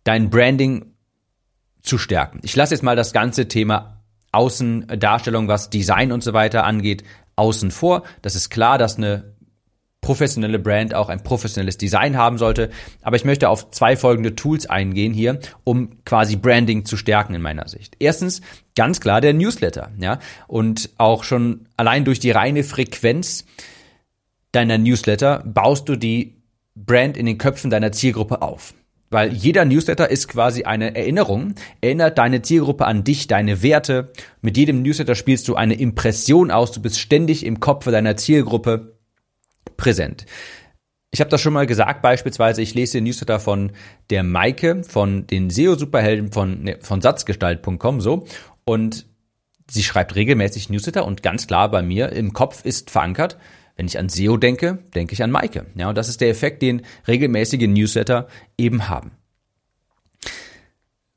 dein 0.05 0.31
Branding 0.31 0.95
zu 1.83 1.99
stärken. 1.99 2.39
Ich 2.43 2.55
lasse 2.55 2.75
jetzt 2.75 2.83
mal 2.83 2.95
das 2.95 3.13
ganze 3.13 3.49
Thema 3.49 4.01
Außendarstellung, 4.33 5.49
was 5.49 5.71
Design 5.71 6.13
und 6.13 6.23
so 6.23 6.33
weiter 6.33 6.65
angeht, 6.65 7.03
außen 7.35 7.73
vor. 7.73 8.05
Das 8.23 8.37
ist 8.37 8.49
klar, 8.49 8.79
dass 8.79 8.97
eine 8.97 9.35
professionelle 10.01 10.61
Brand 10.61 10.95
auch 10.95 11.09
ein 11.09 11.23
professionelles 11.23 11.79
Design 11.79 12.17
haben 12.17 12.39
sollte. 12.39 12.71
Aber 13.03 13.17
ich 13.17 13.25
möchte 13.25 13.49
auf 13.49 13.73
zwei 13.73 13.97
folgende 13.97 14.37
Tools 14.37 14.67
eingehen 14.67 15.13
hier, 15.13 15.41
um 15.65 16.05
quasi 16.05 16.37
Branding 16.37 16.85
zu 16.85 16.97
stärken 16.97 17.35
in 17.35 17.43
meiner 17.43 17.69
Sicht. 17.69 17.97
Erstens, 17.99 18.41
ganz 18.77 19.01
klar 19.01 19.21
der 19.21 19.35
Newsletter, 19.35 19.91
ja. 19.99 20.21
Und 20.47 20.91
auch 20.97 21.25
schon 21.25 21.67
allein 21.77 22.05
durch 22.05 22.21
die 22.21 22.31
reine 22.31 22.63
Frequenz 22.63 23.45
deiner 24.53 24.79
Newsletter 24.79 25.43
baust 25.45 25.89
du 25.89 25.97
die 25.97 26.40
Brand 26.75 27.17
in 27.17 27.27
den 27.27 27.39
Köpfen 27.39 27.71
deiner 27.71 27.93
Zielgruppe 27.93 28.43
auf. 28.43 28.75
Weil 29.11 29.33
jeder 29.33 29.65
Newsletter 29.65 30.09
ist 30.09 30.29
quasi 30.29 30.63
eine 30.63 30.95
Erinnerung, 30.95 31.55
erinnert 31.81 32.17
deine 32.17 32.43
Zielgruppe 32.43 32.87
an 32.87 33.03
dich, 33.03 33.27
deine 33.27 33.63
Werte. 33.63 34.13
Mit 34.41 34.57
jedem 34.57 34.83
Newsletter 34.83 35.17
spielst 35.17 35.49
du 35.49 35.57
eine 35.57 35.75
Impression 35.75 36.53
aus, 36.53 36.71
du 36.71 36.81
bist 36.81 37.01
ständig 37.01 37.45
im 37.45 37.59
Kopf 37.59 37.87
deiner 37.87 38.17
Zielgruppe 38.17 38.99
präsent. 39.77 40.27
Ich 41.13 41.19
habe 41.19 41.29
das 41.29 41.41
schon 41.41 41.53
mal 41.53 41.67
gesagt, 41.67 42.03
beispielsweise, 42.03 42.63
ich 42.63 42.75
lese 42.75 42.99
den 42.99 43.05
Newsletter 43.05 43.41
von 43.41 43.73
der 44.11 44.23
Maike, 44.23 44.85
von 44.85 45.27
den 45.27 45.51
SEO-Superhelden 45.51 46.31
von, 46.31 46.63
ne, 46.63 46.79
von 46.81 47.01
Satzgestalt.com 47.01 48.01
so 48.01 48.27
und 48.65 49.07
sie 49.69 49.83
schreibt 49.83 50.15
regelmäßig 50.15 50.71
Newsletter 50.71 51.05
und 51.05 51.25
ganz 51.25 51.49
klar 51.49 51.69
bei 51.69 51.83
mir 51.83 52.13
im 52.13 52.33
Kopf 52.33 52.65
ist 52.65 52.91
verankert, 52.91 53.39
wenn 53.81 53.87
ich 53.87 53.99
an 53.99 54.11
SEO 54.11 54.37
denke, 54.37 54.81
denke 54.95 55.15
ich 55.15 55.23
an 55.23 55.31
Maike. 55.31 55.65
Ja, 55.75 55.89
und 55.89 55.95
das 55.97 56.11
ist 56.11 56.21
der 56.21 56.29
Effekt, 56.29 56.61
den 56.61 56.83
regelmäßige 57.09 57.67
Newsletter 57.67 58.29
eben 58.59 58.91
haben. 58.91 59.13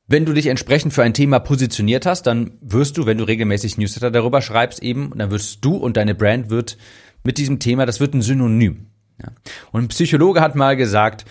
Wenn 0.07 0.23
du 0.23 0.31
dich 0.31 0.47
entsprechend 0.47 0.93
für 0.93 1.03
ein 1.03 1.13
Thema 1.13 1.39
positioniert 1.39 2.05
hast, 2.05 2.25
dann 2.25 2.51
wirst 2.61 2.97
du, 2.97 3.05
wenn 3.05 3.17
du 3.17 3.25
regelmäßig 3.25 3.77
Newsletter 3.77 4.11
darüber 4.11 4.41
schreibst, 4.41 4.81
eben, 4.81 5.11
dann 5.17 5.29
wirst 5.29 5.65
du 5.65 5.75
und 5.75 5.97
deine 5.97 6.15
Brand 6.15 6.49
wird 6.49 6.77
mit 7.21 7.37
diesem 7.37 7.59
Thema, 7.59 7.85
das 7.85 7.99
wird 7.99 8.13
ein 8.13 8.21
Synonym. 8.21 8.85
Ja. 9.21 9.33
Und 9.73 9.83
ein 9.83 9.87
Psychologe 9.89 10.39
hat 10.39 10.55
mal 10.55 10.77
gesagt, 10.77 11.25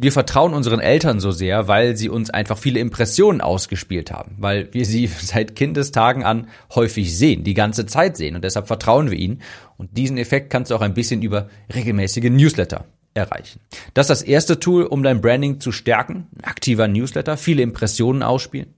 wir 0.00 0.12
vertrauen 0.12 0.54
unseren 0.54 0.78
Eltern 0.78 1.18
so 1.18 1.32
sehr, 1.32 1.66
weil 1.66 1.96
sie 1.96 2.08
uns 2.08 2.30
einfach 2.30 2.56
viele 2.56 2.78
Impressionen 2.78 3.40
ausgespielt 3.40 4.12
haben, 4.12 4.36
weil 4.38 4.72
wir 4.72 4.84
sie 4.84 5.06
seit 5.20 5.56
Kindestagen 5.56 6.22
an 6.22 6.48
häufig 6.74 7.16
sehen, 7.16 7.42
die 7.42 7.54
ganze 7.54 7.86
Zeit 7.86 8.16
sehen 8.16 8.36
und 8.36 8.44
deshalb 8.44 8.68
vertrauen 8.68 9.10
wir 9.10 9.18
ihnen. 9.18 9.42
Und 9.76 9.96
diesen 9.96 10.16
Effekt 10.16 10.50
kannst 10.50 10.70
du 10.70 10.76
auch 10.76 10.80
ein 10.80 10.94
bisschen 10.94 11.22
über 11.22 11.48
regelmäßige 11.74 12.30
Newsletter 12.30 12.84
erreichen. 13.14 13.60
Das 13.94 14.04
ist 14.04 14.20
das 14.20 14.22
erste 14.22 14.60
Tool, 14.60 14.84
um 14.84 15.02
dein 15.02 15.20
Branding 15.20 15.60
zu 15.60 15.72
stärken. 15.72 16.28
Ein 16.36 16.44
aktiver 16.44 16.86
Newsletter, 16.86 17.36
viele 17.36 17.62
Impressionen 17.62 18.22
ausspielen. 18.22 18.74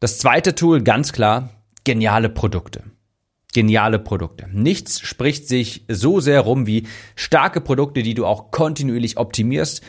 Das 0.00 0.18
zweite 0.18 0.54
Tool, 0.54 0.82
ganz 0.82 1.12
klar, 1.12 1.50
geniale 1.84 2.28
Produkte 2.28 2.84
geniale 3.56 3.98
Produkte. 3.98 4.46
Nichts 4.52 5.00
spricht 5.00 5.48
sich 5.48 5.86
so 5.88 6.20
sehr 6.20 6.42
rum 6.42 6.66
wie 6.66 6.86
starke 7.14 7.62
Produkte, 7.62 8.02
die 8.02 8.12
du 8.12 8.26
auch 8.26 8.50
kontinuierlich 8.50 9.16
optimierst. 9.16 9.80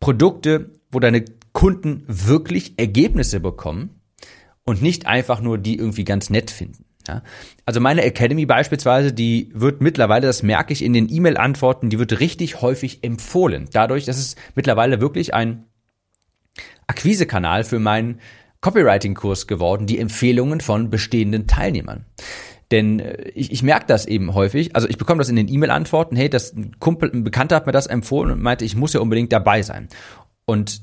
Produkte, 0.00 0.70
wo 0.90 0.98
deine 0.98 1.26
Kunden 1.52 2.04
wirklich 2.06 2.78
Ergebnisse 2.78 3.38
bekommen 3.38 4.00
und 4.64 4.80
nicht 4.80 5.06
einfach 5.06 5.42
nur 5.42 5.58
die 5.58 5.76
irgendwie 5.76 6.04
ganz 6.04 6.30
nett 6.30 6.50
finden. 6.50 6.86
Ja? 7.06 7.22
Also 7.66 7.80
meine 7.80 8.02
Academy 8.02 8.46
beispielsweise, 8.46 9.12
die 9.12 9.50
wird 9.52 9.82
mittlerweile, 9.82 10.26
das 10.26 10.42
merke 10.42 10.72
ich 10.72 10.82
in 10.82 10.94
den 10.94 11.12
E-Mail-Antworten, 11.12 11.90
die 11.90 11.98
wird 11.98 12.18
richtig 12.18 12.62
häufig 12.62 13.04
empfohlen. 13.04 13.68
Dadurch, 13.70 14.06
dass 14.06 14.16
es 14.16 14.36
mittlerweile 14.54 15.02
wirklich 15.02 15.34
ein 15.34 15.66
Akquisekanal 16.86 17.64
für 17.64 17.78
meinen 17.78 18.20
Copywriting-Kurs 18.62 19.46
geworden, 19.46 19.86
die 19.86 19.98
Empfehlungen 19.98 20.60
von 20.60 20.88
bestehenden 20.88 21.46
Teilnehmern. 21.46 22.06
Denn 22.70 23.00
äh, 23.00 23.28
ich, 23.34 23.52
ich 23.52 23.62
merke 23.62 23.86
das 23.86 24.06
eben 24.06 24.34
häufig. 24.34 24.74
Also 24.74 24.88
ich 24.88 24.96
bekomme 24.96 25.18
das 25.18 25.28
in 25.28 25.36
den 25.36 25.48
E-Mail-Antworten, 25.48 26.16
hey, 26.16 26.30
das 26.30 26.54
ein 26.54 26.78
Kumpel, 26.80 27.10
ein 27.12 27.24
Bekannter 27.24 27.56
hat 27.56 27.66
mir 27.66 27.72
das 27.72 27.86
empfohlen 27.86 28.32
und 28.32 28.40
meinte, 28.40 28.64
ich 28.64 28.74
muss 28.74 28.94
ja 28.94 29.00
unbedingt 29.00 29.32
dabei 29.32 29.62
sein. 29.62 29.88
Und 30.46 30.82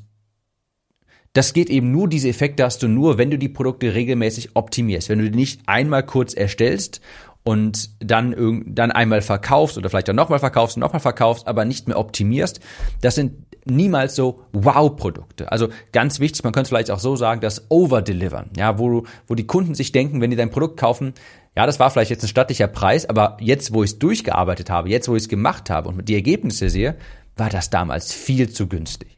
das 1.33 1.53
geht 1.53 1.69
eben 1.69 1.91
nur, 1.91 2.07
diese 2.07 2.29
Effekte 2.29 2.63
hast 2.63 2.81
du 2.83 2.87
nur, 2.87 3.17
wenn 3.17 3.31
du 3.31 3.37
die 3.37 3.49
Produkte 3.49 3.93
regelmäßig 3.93 4.55
optimierst. 4.55 5.09
Wenn 5.09 5.19
du 5.19 5.29
die 5.29 5.37
nicht 5.37 5.61
einmal 5.67 6.05
kurz 6.05 6.33
erstellst 6.33 7.01
und 7.43 7.89
dann, 7.99 8.63
dann 8.67 8.91
einmal 8.91 9.21
verkaufst 9.21 9.77
oder 9.77 9.89
vielleicht 9.89 10.09
auch 10.09 10.13
nochmal 10.15 10.39
verkaufst 10.39 10.77
und 10.77 10.81
nochmal 10.81 10.99
verkaufst, 10.99 11.47
aber 11.47 11.65
nicht 11.65 11.87
mehr 11.87 11.97
optimierst. 11.97 12.59
Das 13.01 13.15
sind 13.15 13.45
niemals 13.65 14.15
so 14.15 14.45
Wow-Produkte. 14.53 15.51
Also 15.51 15.69
ganz 15.91 16.19
wichtig, 16.19 16.43
man 16.43 16.53
könnte 16.53 16.63
es 16.63 16.69
vielleicht 16.69 16.91
auch 16.91 16.99
so 16.99 17.15
sagen, 17.15 17.41
das 17.41 17.65
Overdelivern, 17.69 18.51
ja, 18.57 18.77
wo, 18.77 19.03
wo 19.27 19.35
die 19.35 19.47
Kunden 19.47 19.75
sich 19.75 19.91
denken, 19.91 20.21
wenn 20.21 20.31
die 20.31 20.37
dein 20.37 20.49
Produkt 20.49 20.77
kaufen, 20.77 21.13
ja, 21.55 21.65
das 21.65 21.79
war 21.79 21.89
vielleicht 21.89 22.11
jetzt 22.11 22.23
ein 22.23 22.29
stattlicher 22.29 22.67
Preis, 22.67 23.07
aber 23.07 23.37
jetzt, 23.41 23.73
wo 23.73 23.83
ich 23.83 23.91
es 23.91 23.99
durchgearbeitet 23.99 24.69
habe, 24.69 24.89
jetzt, 24.89 25.07
wo 25.07 25.15
ich 25.15 25.23
es 25.23 25.29
gemacht 25.29 25.69
habe 25.69 25.89
und 25.89 26.07
die 26.07 26.15
Ergebnisse 26.15 26.69
sehe, 26.69 26.97
war 27.35 27.49
das 27.49 27.69
damals 27.69 28.13
viel 28.13 28.49
zu 28.49 28.67
günstig. 28.67 29.17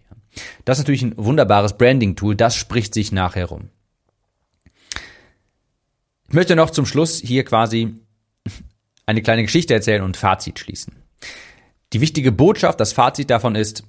Das 0.64 0.78
ist 0.78 0.84
natürlich 0.84 1.04
ein 1.04 1.14
wunderbares 1.18 1.78
Branding-Tool, 1.78 2.36
das 2.36 2.56
spricht 2.56 2.94
sich 2.94 3.12
nachher 3.12 3.48
rum. 3.48 3.70
Ich 6.30 6.34
möchte 6.34 6.56
noch 6.56 6.70
zum 6.70 6.86
Schluss 6.86 7.20
hier 7.20 7.44
quasi 7.44 7.96
eine 9.12 9.22
kleine 9.22 9.44
Geschichte 9.44 9.74
erzählen 9.74 10.02
und 10.02 10.18
Fazit 10.18 10.60
schließen. 10.60 10.94
Die 11.94 12.02
wichtige 12.02 12.32
Botschaft, 12.32 12.80
das 12.80 12.94
Fazit 12.94 13.30
davon 13.30 13.56
ist, 13.56 13.84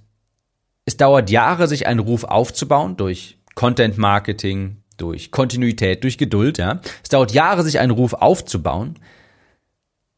es 0.84 0.96
dauert 0.96 1.30
Jahre, 1.30 1.68
sich 1.68 1.86
einen 1.86 2.00
Ruf 2.00 2.24
aufzubauen 2.24 2.96
durch 2.96 3.38
Content 3.54 3.98
Marketing, 3.98 4.78
durch 4.96 5.30
Kontinuität, 5.30 6.02
durch 6.02 6.18
Geduld, 6.18 6.58
ja. 6.58 6.80
Es 7.02 7.08
dauert 7.08 7.32
Jahre, 7.32 7.62
sich 7.62 7.78
einen 7.78 7.92
Ruf 7.92 8.14
aufzubauen, 8.14 8.98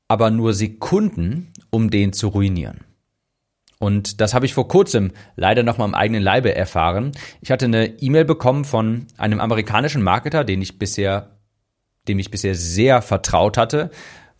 aber 0.08 0.30
nur 0.30 0.54
Sekunden, 0.54 1.52
um 1.70 1.90
den 1.90 2.12
zu 2.12 2.28
ruinieren. 2.28 2.80
Und 3.78 4.22
das 4.22 4.32
habe 4.32 4.46
ich 4.46 4.54
vor 4.54 4.68
kurzem 4.68 5.12
leider 5.36 5.62
noch 5.62 5.76
mal 5.76 5.84
im 5.84 5.94
eigenen 5.94 6.22
Leibe 6.22 6.54
erfahren. 6.54 7.12
Ich 7.42 7.50
hatte 7.50 7.66
eine 7.66 8.00
E-Mail 8.00 8.24
bekommen 8.24 8.64
von 8.64 9.06
einem 9.18 9.40
amerikanischen 9.40 10.02
Marketer, 10.02 10.44
den 10.44 10.62
ich 10.62 10.78
bisher, 10.78 11.36
dem 12.08 12.18
ich 12.18 12.30
bisher 12.30 12.54
sehr 12.54 13.02
vertraut 13.02 13.58
hatte, 13.58 13.90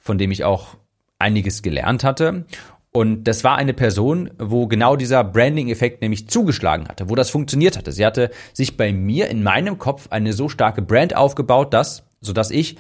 von 0.04 0.18
dem 0.18 0.30
ich 0.30 0.44
auch 0.44 0.76
einiges 1.18 1.62
gelernt 1.62 2.04
hatte. 2.04 2.44
Und 2.92 3.25
das 3.25 3.42
war 3.42 3.56
eine 3.56 3.75
Person, 3.75 4.30
wo 4.38 4.68
genau 4.68 4.94
dieser 4.94 5.25
Branding-Effekt 5.25 6.00
nämlich 6.02 6.28
zugeschlagen 6.28 6.87
hatte, 6.87 7.08
wo 7.08 7.16
das 7.16 7.30
funktioniert 7.30 7.76
hatte. 7.76 7.90
Sie 7.90 8.06
hatte 8.06 8.30
sich 8.52 8.76
bei 8.76 8.92
mir 8.92 9.28
in 9.28 9.42
meinem 9.42 9.78
Kopf 9.78 10.08
eine 10.11 10.32
so 10.32 10.49
starke 10.49 10.82
Brand 10.82 11.16
aufgebaut, 11.16 11.75
dass, 11.75 12.04
sodass 12.20 12.52
ich 12.52 12.76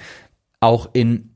auch 0.60 0.90
in 0.92 1.33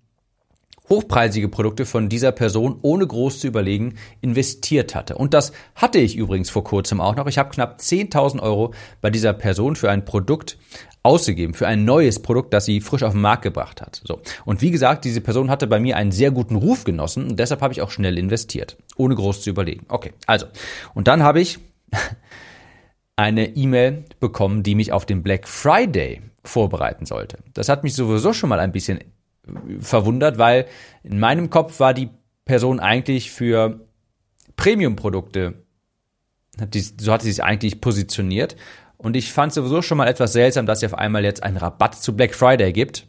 hochpreisige 0.89 1.49
Produkte 1.49 1.87
von 1.87 2.09
dieser 2.09 2.33
Person 2.33 2.79
ohne 2.83 3.07
groß 3.07 3.41
zu 3.41 3.47
überlegen 3.47 3.95
investiert 4.21 4.95
hatte. 4.95 5.17
Und 5.17 5.35
das 5.35 5.53
hatte 5.75 5.99
ich 5.99 6.17
übrigens 6.17 6.51
vor 6.51 6.65
kurzem 6.65 7.01
auch 7.01 7.17
noch. 7.17 7.27
Ich 7.27 7.39
habe 7.39 7.51
knapp 7.51 7.81
10.000 7.81 8.41
Euro 8.41 8.73
bei 9.01 9.11
dieser 9.11 9.33
Person 9.33 9.77
für 9.77 9.91
ein 9.91 10.05
Produkt 10.05 10.57
ausgegeben 11.03 11.55
für 11.55 11.67
ein 11.67 11.85
neues 11.85 12.21
Produkt, 12.21 12.53
das 12.53 12.65
sie 12.65 12.81
frisch 12.81 13.03
auf 13.03 13.13
den 13.13 13.23
Markt 13.23 13.43
gebracht 13.43 13.81
hat. 13.81 14.01
So. 14.05 14.21
Und 14.45 14.61
wie 14.63 14.71
gesagt, 14.71 15.05
diese 15.05 15.21
Person 15.21 15.51
hatte 15.51 15.67
bei 15.67 15.81
mir 15.81 15.97
einen 15.97 16.13
sehr 16.13 16.31
guten 16.31 16.57
Ruf 16.57 16.85
genossen 16.85 17.29
und 17.29 17.39
deshalb 17.39 17.63
habe 17.63 17.73
ich 17.73 17.81
auch 17.83 17.91
schnell 17.91 18.19
investiert, 18.19 18.77
ohne 18.97 19.15
groß 19.15 19.43
zu 19.43 19.51
überlegen. 19.51 19.87
Okay, 19.89 20.13
also. 20.27 20.47
Und 20.95 21.09
dann 21.09 21.23
habe 21.23 21.41
ich 21.41 21.59
eine 23.17 23.57
E-Mail 23.57 24.05
bekommen, 24.21 24.63
die 24.63 24.75
mich 24.75 24.93
auf 24.93 25.07
den 25.07 25.23
Black 25.23 25.49
Friday 25.49 26.21
vorbereiten 26.45 27.07
sollte. 27.07 27.39
Das 27.55 27.69
hat 27.69 27.85
mich 27.85 27.95
sowieso 27.95 28.33
schon 28.33 28.49
mal 28.49 28.61
ein 28.61 28.73
bisschen 28.73 29.01
verwundert, 29.81 30.39
weil 30.39 30.67
in 31.03 31.19
meinem 31.19 31.51
Kopf 31.51 31.81
war 31.81 31.95
die 31.95 32.11
Person 32.45 32.81
eigentlich 32.81 33.31
für 33.31 33.87
Premium-Produkte, 34.57 35.65
so 37.01 37.13
hat 37.13 37.23
sie 37.23 37.31
sich 37.31 37.43
eigentlich 37.43 37.81
positioniert. 37.81 38.57
Und 38.97 39.17
ich 39.17 39.33
fand 39.33 39.53
sowieso 39.53 39.81
schon 39.81 39.99
mal 39.99 40.09
etwas 40.09 40.33
seltsam, 40.33 40.67
dass 40.67 40.81
sie 40.81 40.87
auf 40.87 40.95
einmal 40.95 41.25
jetzt 41.25 41.43
einen 41.43 41.57
Rabatt 41.57 41.95
zu 41.95 42.17
Black 42.17 42.35
Friday 42.35 42.73
gibt. 42.73 43.07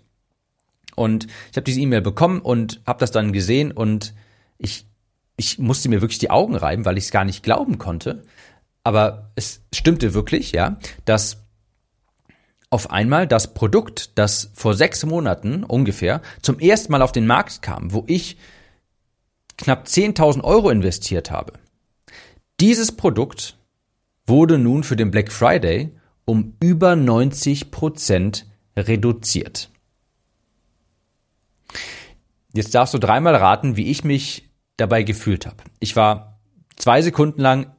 Und 0.95 1.25
ich 1.49 1.57
habe 1.57 1.63
diese 1.63 1.79
E-Mail 1.79 2.01
bekommen 2.01 2.41
und 2.41 2.81
habe 2.85 2.99
das 2.99 3.11
dann 3.11 3.33
gesehen 3.33 3.71
und 3.71 4.13
ich, 4.57 4.85
ich 5.37 5.57
musste 5.57 5.89
mir 5.89 6.01
wirklich 6.01 6.19
die 6.19 6.29
Augen 6.29 6.55
reiben, 6.55 6.85
weil 6.85 6.97
ich 6.97 7.05
es 7.05 7.11
gar 7.11 7.25
nicht 7.25 7.41
glauben 7.41 7.77
konnte. 7.77 8.23
Aber 8.83 9.31
es 9.35 9.61
stimmte 9.73 10.13
wirklich, 10.13 10.51
ja, 10.51 10.77
dass 11.05 11.45
auf 12.69 12.91
einmal 12.91 13.27
das 13.27 13.53
Produkt, 13.53 14.17
das 14.17 14.51
vor 14.53 14.75
sechs 14.75 15.05
Monaten 15.05 15.63
ungefähr 15.63 16.21
zum 16.41 16.59
ersten 16.59 16.91
Mal 16.91 17.01
auf 17.01 17.11
den 17.11 17.25
Markt 17.25 17.61
kam, 17.61 17.93
wo 17.93 18.03
ich 18.07 18.37
knapp 19.57 19.87
10.000 19.87 20.43
Euro 20.43 20.69
investiert 20.69 21.31
habe. 21.31 21.53
Dieses 22.59 22.91
Produkt 22.91 23.57
wurde 24.25 24.57
nun 24.57 24.83
für 24.83 24.95
den 24.95 25.11
Black 25.11 25.31
Friday 25.31 25.91
um 26.25 26.55
über 26.61 26.95
90 26.95 27.71
Prozent 27.71 28.45
reduziert. 28.77 29.71
Jetzt 32.53 32.75
darfst 32.75 32.93
du 32.93 32.99
dreimal 32.99 33.35
raten, 33.35 33.77
wie 33.77 33.89
ich 33.89 34.03
mich 34.03 34.49
dabei 34.77 35.03
gefühlt 35.03 35.45
habe. 35.45 35.63
Ich 35.79 35.95
war 35.95 36.39
zwei 36.75 37.01
Sekunden 37.01 37.41
lang 37.41 37.75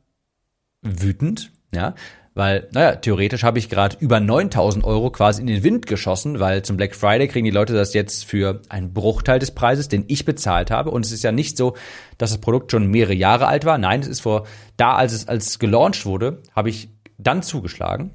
wütend, 0.82 1.52
ja, 1.72 1.94
weil, 2.34 2.68
naja, 2.72 2.96
theoretisch 2.96 3.42
habe 3.42 3.58
ich 3.58 3.68
gerade 3.68 3.96
über 3.98 4.20
9000 4.20 4.84
Euro 4.84 5.10
quasi 5.10 5.40
in 5.40 5.48
den 5.48 5.64
Wind 5.64 5.86
geschossen, 5.86 6.38
weil 6.38 6.62
zum 6.62 6.76
Black 6.76 6.94
Friday 6.94 7.26
kriegen 7.26 7.44
die 7.44 7.50
Leute 7.50 7.72
das 7.72 7.92
jetzt 7.92 8.24
für 8.24 8.62
einen 8.68 8.92
Bruchteil 8.92 9.40
des 9.40 9.50
Preises, 9.50 9.88
den 9.88 10.04
ich 10.06 10.24
bezahlt 10.24 10.70
habe. 10.70 10.92
Und 10.92 11.04
es 11.04 11.10
ist 11.10 11.24
ja 11.24 11.32
nicht 11.32 11.56
so, 11.56 11.76
dass 12.18 12.30
das 12.30 12.40
Produkt 12.40 12.70
schon 12.70 12.86
mehrere 12.86 13.14
Jahre 13.14 13.48
alt 13.48 13.64
war. 13.64 13.78
Nein, 13.78 14.00
es 14.00 14.06
ist 14.06 14.20
vor, 14.20 14.46
da 14.76 14.94
als 14.94 15.12
es, 15.12 15.26
als 15.26 15.58
gelauncht 15.58 16.06
wurde, 16.06 16.42
habe 16.54 16.70
ich 16.70 16.88
dann 17.18 17.42
zugeschlagen. 17.42 18.12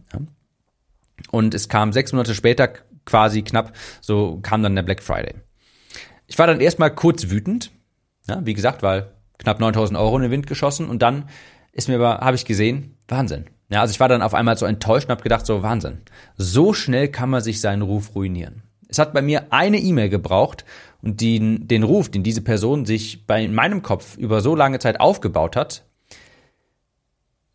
Und 1.31 1.53
es 1.53 1.67
kam 1.67 1.91
sechs 1.91 2.13
Monate 2.13 2.35
später 2.35 2.69
quasi 3.05 3.41
knapp, 3.41 3.73
so 4.01 4.39
kam 4.41 4.63
dann 4.63 4.75
der 4.75 4.83
Black 4.83 5.03
Friday. 5.03 5.35
Ich 6.27 6.39
war 6.39 6.47
dann 6.47 6.61
erstmal 6.61 6.93
kurz 6.93 7.29
wütend, 7.29 7.71
ja, 8.27 8.45
wie 8.45 8.53
gesagt, 8.53 8.81
weil 8.81 9.11
knapp 9.37 9.59
9000 9.59 9.99
Euro 9.99 10.15
in 10.15 10.23
den 10.23 10.31
Wind 10.31 10.47
geschossen 10.47 10.89
und 10.89 11.01
dann 11.01 11.29
ist 11.71 11.89
mir 11.89 11.95
aber, 11.95 12.25
habe 12.25 12.35
ich 12.35 12.45
gesehen, 12.45 12.97
Wahnsinn. 13.07 13.45
Ja, 13.69 13.81
also 13.81 13.91
ich 13.91 13.99
war 13.99 14.09
dann 14.09 14.21
auf 14.21 14.33
einmal 14.33 14.57
so 14.57 14.65
enttäuscht 14.65 15.07
und 15.07 15.11
habe 15.11 15.23
gedacht, 15.23 15.45
so 15.45 15.63
Wahnsinn. 15.63 16.01
So 16.37 16.73
schnell 16.73 17.07
kann 17.07 17.29
man 17.29 17.41
sich 17.41 17.61
seinen 17.61 17.81
Ruf 17.81 18.15
ruinieren. 18.15 18.63
Es 18.87 18.99
hat 18.99 19.13
bei 19.13 19.21
mir 19.21 19.51
eine 19.51 19.79
E-Mail 19.79 20.09
gebraucht 20.09 20.65
und 21.01 21.21
den, 21.21 21.67
den 21.67 21.83
Ruf, 21.83 22.09
den 22.09 22.23
diese 22.23 22.41
Person 22.41 22.85
sich 22.85 23.25
bei 23.25 23.47
meinem 23.47 23.81
Kopf 23.81 24.17
über 24.17 24.41
so 24.41 24.55
lange 24.55 24.79
Zeit 24.79 24.99
aufgebaut 24.99 25.55
hat, 25.55 25.83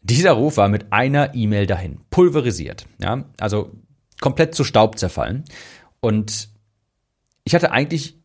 dieser 0.02 0.32
Ruf 0.32 0.56
war 0.56 0.68
mit 0.68 0.92
einer 0.92 1.34
E-Mail 1.34 1.66
dahin, 1.66 2.00
pulverisiert. 2.10 2.86
Ja, 2.98 3.24
also 3.38 3.70
komplett 4.20 4.54
zu 4.54 4.64
Staub 4.64 4.98
zerfallen. 4.98 5.44
Und 6.00 6.48
ich 7.44 7.54
hatte 7.54 7.70
eigentlich 7.70 8.20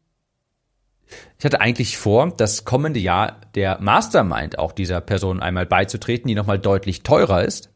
ich 1.38 1.46
hatte 1.46 1.62
eigentlich 1.62 1.98
vor, 1.98 2.34
das 2.36 2.66
kommende 2.66 3.00
Jahr 3.00 3.42
der 3.54 3.80
Mastermind 3.80 4.58
auch 4.58 4.72
dieser 4.72 5.02
Person 5.02 5.40
einmal 5.40 5.66
beizutreten, 5.66 6.28
die 6.28 6.36
nochmal 6.36 6.60
deutlich 6.60 7.04
teurer 7.04 7.44
ist. 7.44 7.70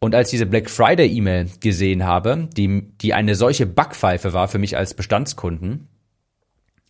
Und 0.00 0.14
als 0.14 0.30
diese 0.30 0.46
Black 0.46 0.70
Friday 0.70 1.08
E-Mail 1.08 1.48
gesehen 1.60 2.04
habe, 2.04 2.48
die, 2.56 2.82
die 3.00 3.14
eine 3.14 3.34
solche 3.34 3.66
Backpfeife 3.66 4.32
war 4.32 4.48
für 4.48 4.58
mich 4.58 4.76
als 4.76 4.94
Bestandskunden, 4.94 5.88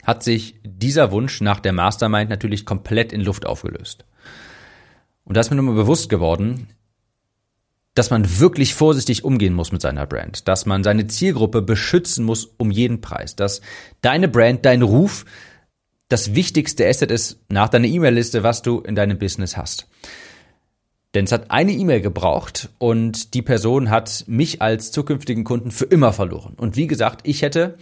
hat 0.05 0.23
sich 0.23 0.61
dieser 0.63 1.11
Wunsch 1.11 1.41
nach 1.41 1.61
der 1.61 1.73
Mastermind 1.73 2.31
natürlich 2.31 2.67
komplett 2.67 3.13
in 3.13 3.21
Luft 3.23 3.47
aufgelöst. 3.47 4.05
Und 5.25 5.37
da 5.37 5.41
ist 5.41 5.51
mir 5.51 5.57
nochmal 5.57 5.75
bewusst 5.75 6.09
geworden, 6.09 6.69
dass 7.95 8.11
man 8.11 8.39
wirklich 8.39 8.75
vorsichtig 8.75 9.25
umgehen 9.25 9.55
muss 9.55 9.73
mit 9.73 9.83
seiner 9.83 10.07
Brand, 10.07 10.47
dass 10.47 10.67
man 10.67 10.85
seine 10.85 11.09
Zielgruppe 11.09 11.63
beschützen 11.63 12.25
muss 12.25 12.45
um 12.45 12.71
jeden 12.71 13.01
Preis, 13.01 13.35
dass 13.35 13.61
deine 14.03 14.29
Brand, 14.29 14.65
dein 14.65 14.83
Ruf 14.83 15.25
das 16.09 16.35
wichtigste 16.35 16.87
Asset 16.87 17.11
ist 17.11 17.41
nach 17.49 17.69
deiner 17.69 17.89
E-Mail-Liste, 17.89 18.43
was 18.43 18.63
du 18.63 18.81
in 18.81 18.95
deinem 18.95 19.19
Business 19.19 19.57
hast. 19.57 19.89
Denn 21.19 21.25
es 21.25 21.33
hat 21.33 21.51
eine 21.51 21.73
E-Mail 21.73 22.01
gebraucht 22.01 22.69
und 22.79 23.35
die 23.35 23.43
Person 23.43 23.91
hat 23.91 24.23
mich 24.29 24.63
als 24.63 24.93
zukünftigen 24.93 25.43
Kunden 25.43 25.73
für 25.73 25.87
immer 25.87 26.13
verloren. 26.13 26.55
Und 26.57 26.77
wie 26.77 26.87
gesagt, 26.87 27.23
ich 27.25 27.43
hätte 27.43 27.77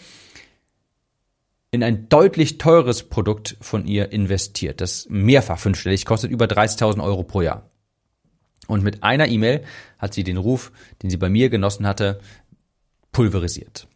in 1.71 1.83
ein 1.83 2.09
deutlich 2.09 2.57
teures 2.57 3.02
Produkt 3.02 3.59
von 3.61 3.87
ihr 3.87 4.11
investiert, 4.11 4.81
das 4.81 5.07
mehrfach 5.11 5.59
fünfstellig 5.59 6.07
kostet, 6.07 6.31
über 6.31 6.46
30.000 6.46 7.05
Euro 7.05 7.25
pro 7.25 7.42
Jahr. 7.42 7.68
Und 8.68 8.83
mit 8.83 9.03
einer 9.03 9.29
E-Mail 9.29 9.64
hat 9.99 10.14
sie 10.14 10.25
den 10.25 10.38
Ruf, 10.38 10.72
den 11.03 11.11
sie 11.11 11.18
bei 11.18 11.29
mir 11.29 11.51
genossen 11.51 11.87
hatte, 11.87 12.20
pulverisiert. 13.12 13.87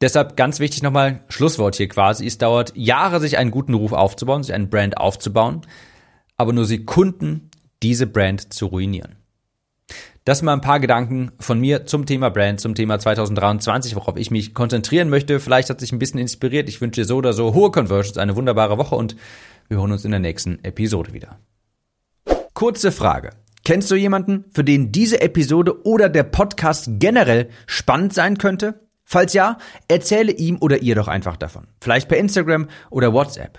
Deshalb 0.00 0.36
ganz 0.36 0.60
wichtig 0.60 0.84
nochmal, 0.84 1.24
Schlusswort 1.26 1.74
hier 1.74 1.88
quasi, 1.88 2.28
es 2.28 2.38
dauert 2.38 2.76
Jahre, 2.76 3.18
sich 3.18 3.38
einen 3.38 3.50
guten 3.50 3.74
Ruf 3.74 3.90
aufzubauen, 3.90 4.44
sich 4.44 4.54
einen 4.54 4.70
Brand 4.70 4.98
aufzubauen, 4.98 5.62
aber 6.36 6.52
nur 6.52 6.64
Sekunden, 6.64 7.47
diese 7.82 8.06
Brand 8.06 8.52
zu 8.52 8.66
ruinieren. 8.66 9.16
Das 10.24 10.42
mal 10.42 10.52
ein 10.52 10.60
paar 10.60 10.78
Gedanken 10.78 11.32
von 11.40 11.58
mir 11.58 11.86
zum 11.86 12.04
Thema 12.04 12.28
Brand, 12.28 12.60
zum 12.60 12.74
Thema 12.74 12.98
2023, 12.98 13.96
worauf 13.96 14.16
ich 14.18 14.30
mich 14.30 14.52
konzentrieren 14.52 15.08
möchte. 15.08 15.40
Vielleicht 15.40 15.70
hat 15.70 15.80
sich 15.80 15.90
ein 15.90 15.98
bisschen 15.98 16.20
inspiriert. 16.20 16.68
Ich 16.68 16.82
wünsche 16.82 17.00
dir 17.00 17.06
so 17.06 17.16
oder 17.16 17.32
so 17.32 17.54
hohe 17.54 17.70
Conversions, 17.70 18.18
eine 18.18 18.36
wunderbare 18.36 18.76
Woche 18.76 18.94
und 18.94 19.16
wir 19.68 19.78
hören 19.78 19.92
uns 19.92 20.04
in 20.04 20.10
der 20.10 20.20
nächsten 20.20 20.62
Episode 20.64 21.14
wieder. 21.14 21.38
Kurze 22.52 22.92
Frage. 22.92 23.30
Kennst 23.64 23.90
du 23.90 23.94
jemanden, 23.94 24.44
für 24.52 24.64
den 24.64 24.92
diese 24.92 25.20
Episode 25.20 25.86
oder 25.86 26.08
der 26.08 26.24
Podcast 26.24 26.88
generell 26.98 27.48
spannend 27.66 28.12
sein 28.12 28.36
könnte? 28.36 28.86
Falls 29.04 29.32
ja, 29.32 29.56
erzähle 29.88 30.32
ihm 30.32 30.58
oder 30.60 30.82
ihr 30.82 30.94
doch 30.94 31.08
einfach 31.08 31.36
davon. 31.36 31.68
Vielleicht 31.80 32.08
per 32.08 32.18
Instagram 32.18 32.68
oder 32.90 33.14
WhatsApp. 33.14 33.58